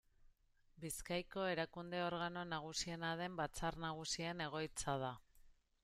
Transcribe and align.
Bizkaiko 0.85 1.43
erakunde 1.49 1.99
organo 2.07 2.47
nagusiena 2.55 3.13
den 3.23 3.37
Batzar 3.43 3.79
Nagusien 3.87 4.43
egoitza 4.49 4.99
da. 5.07 5.15